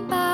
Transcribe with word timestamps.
bye. 0.00 0.27